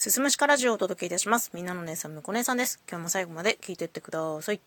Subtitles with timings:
[0.00, 1.50] すすむしかラジオをお届けいたします。
[1.52, 2.80] みんなの姉さん、むこ姉さんです。
[2.88, 4.60] 今日も最後まで聞いてってください。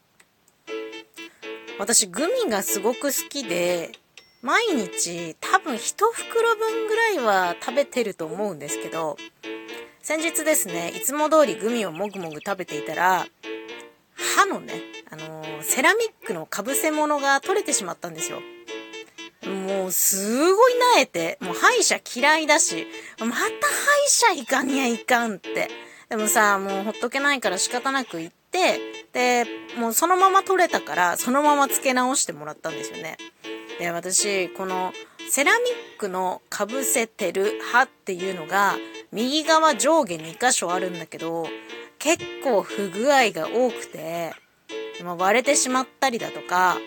[1.79, 3.93] 私、グミがすごく好きで、
[4.43, 9.17] 毎日多分一袋分ぐらいは食べてると思うんですけど、
[10.03, 13.25] 先日ですね、いつも通りグミをもぐもぐ食べていたら、
[14.35, 18.39] 歯のね、あのーセラミックのかぶせ物が取れてしまったんですよ。
[19.49, 22.87] もう、すごいなえて、もう歯医者嫌いだし、
[23.19, 23.49] また歯医
[24.07, 25.69] 者行かにゃいかんって。
[26.09, 28.79] でもさ、もうほっとけないから仕方なく行って、
[29.13, 29.45] で、
[29.77, 33.17] もうそのまま取れたから、そのまま付け直してもらったんですよね。
[33.79, 34.93] で、私、この、
[35.29, 38.77] セラミックのかぶせてる歯っていうのが、
[39.11, 41.47] 右側上下2箇所あるんだけど、
[41.97, 44.33] 結構不具合が多くて、
[45.03, 46.77] ま割れてしまったりだとか、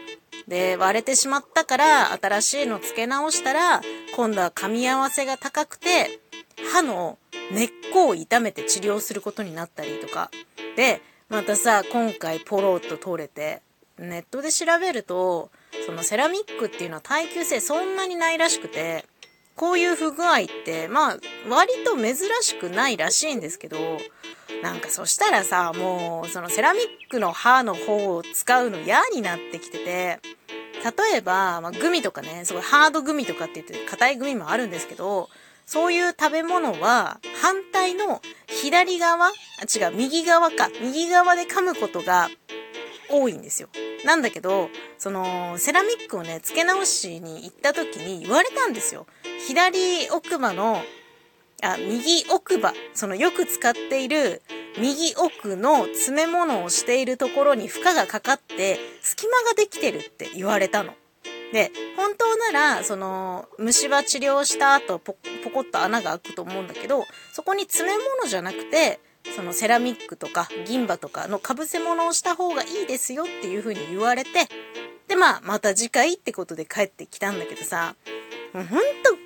[0.49, 3.83] で、割れてしまったから、新しいの付け直したら、
[4.15, 6.21] 今度は噛み合わせが高くて、
[6.73, 7.19] 歯の
[7.51, 10.31] 根っこを痛めて治療することになったりとか。
[10.77, 13.61] で、またさ、今回ポロッと取れて、
[13.99, 15.51] ネットで調べると、
[15.85, 19.05] そのセラミックっていうのは耐久性そんなにないらしくて、
[19.57, 21.19] こういう不具合って、まあ、
[21.49, 23.79] 割と珍しくないらしいんですけど、
[24.63, 30.21] なんかそしたらさ、もう、そのセラミックの歯の方を使うの嫌になってきてて、
[30.87, 35.29] 例えば、まあ、グミとかね、すごいハードグミとかって言って硬いグミもあるんですけど、
[35.65, 39.31] そういう食べ物は反対の左側あ、
[39.65, 40.71] 違う、右側か。
[40.81, 42.29] 右側で噛むことが
[43.11, 43.69] 多いんですよ。
[44.05, 49.07] なんだけど、その、セラミックをね、付け直しに行った時に言われたんですよ。
[49.49, 50.83] 左奥歯の、
[51.63, 54.43] あ、右奥歯、そのよく使っている
[54.79, 60.95] 右奥の詰め物をしているところに負荷がかかって隙間ができてるって言われたの。
[61.53, 69.01] で、本当なら、その、虫歯治療した後ポ、ポコッと穴が開くと思うんだけど、そこに詰め物じゃなくて、
[69.35, 74.31] そのセラミックとか銀歯とかの被せ物をした方がいいですよっていう風に言われて、
[75.09, 77.97] で、まあ、また次回ってことで帰ってきたんだけどさ、
[78.53, 79.17] もうほんと、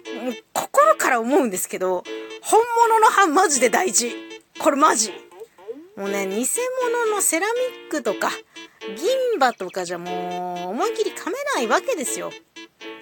[0.53, 2.05] 心から思うんですけど、
[2.43, 4.13] 本物の歯マジで大事。
[4.59, 5.13] これマジ。
[5.97, 6.47] もうね、偽
[6.83, 8.31] 物のセラミックとか、
[8.97, 12.33] 銀歯とかじゃもう、思いっきり噛めないわけですよ。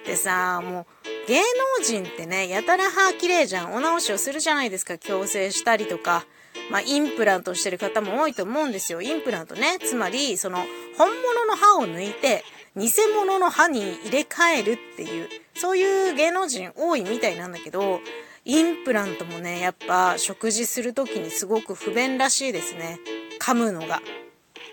[0.05, 1.41] でさ、もう、芸
[1.77, 3.73] 能人ってね、やたら歯綺麗じゃん。
[3.73, 4.95] お直しをするじゃないですか。
[4.95, 6.25] 矯正したりとか。
[6.71, 9.01] まあ、インプラントしてる方も多いと思うんですよ。
[9.01, 9.77] インプラントね。
[9.79, 10.65] つまり、その、
[10.97, 12.43] 本物の歯を抜いて、
[12.75, 18.01] 偽物の歯に入れ替えるっていう、そういう芸能人多いみたいなんだけど、
[18.45, 22.99] インプラントもね、やっぱ食事するときにすごく不便らしいですね。
[23.39, 24.01] 噛むのが。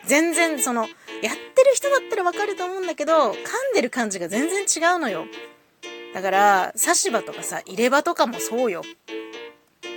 [0.04, 3.34] 全然その、やってる人だったらわかると思うんだけど、噛ん
[3.74, 5.26] でる感じが全然違うのよ。
[6.14, 8.82] だから、刺し歯とかさ、入れ歯とかもそうよ。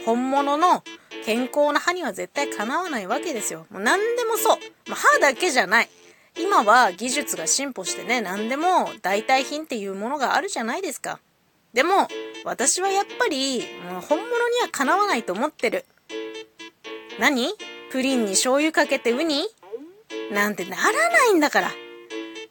[0.05, 0.83] 本物の
[1.25, 3.67] 健康な歯には絶対かなわないわけですよ。
[3.69, 4.57] もう何でもそう。
[4.89, 5.89] ま、歯だけじゃない。
[6.39, 11.19] 今は技術が進歩してね、何でも代替品っていうものがあるじゃないですか。
[11.73, 12.07] でも、
[12.45, 13.59] 私はやっぱり、
[13.91, 15.85] もう本物にはかなわないと思ってる。
[17.19, 17.53] 何？
[17.91, 19.45] プリンに醤油かけてウニ？
[20.31, 21.71] なんてならないんだから。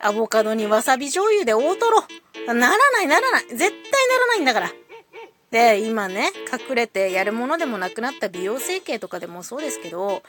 [0.00, 2.02] アボカドにわさび醤油で大トロ。
[2.46, 3.46] ならないならない。
[3.48, 4.72] 絶対ならないんだから。
[5.50, 6.30] で、今ね、
[6.68, 10.22] 隠れてやるものでもなくなった美容整形とかでもそうですけど、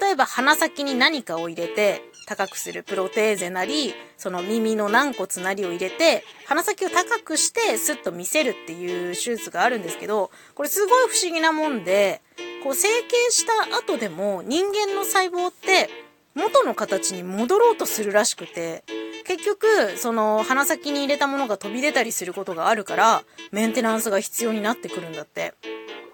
[0.00, 12.20] 例えば鼻先に何かを入れて高くするプロテーゼなり、その耳の軟骨なりを入れて、鼻先を高くしてスッと見せるっていう手術があるんですけど、これすごい不思議なもんで、
[12.62, 15.88] こう整形した後でも人間の細胞って
[16.34, 18.84] 元の形に戻ろうとするらしくて、
[19.26, 25.54] 結局、その鼻先に入れたものが飛び出たりすることがあるから、メンテナンスが必要になってくるんだって。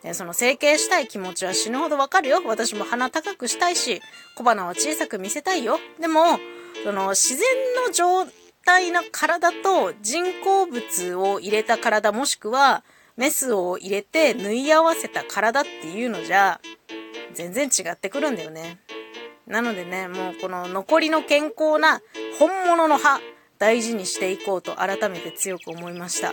[0.03, 2.43] でその整形したい気持ちは死ぬほどわかるよ。
[2.45, 4.01] 私も鼻高くしたいし、
[4.34, 5.78] 小鼻は小さく見せたいよ。
[6.01, 6.41] でも、
[6.84, 7.45] その自然
[7.87, 8.27] の状
[8.65, 12.83] 態の体と人工物を入れた体もしくは
[13.17, 16.60] メスを入れて縫い合わせた体っていうのじゃ、
[17.34, 18.78] 全然違ってくるんだよね。
[19.47, 22.01] なのでね、もうこの残りの健康な
[22.39, 23.21] 本物の歯、
[23.59, 26.33] 大事にしていこうと改めて強く思いました。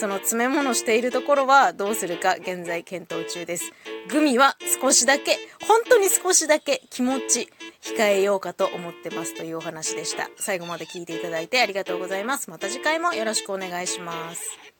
[0.00, 3.72] その詰め物しているところはどうするか現在検討中です。
[4.08, 5.36] グミは少しだけ、
[5.66, 7.48] 本当に少しだけ気持ち
[7.82, 10.30] 控えようかと思ってますというお話でした。
[10.36, 12.50] 最後まで聞いていただいてありがとうございます。
[12.50, 14.77] また次回もよろしくお願いします。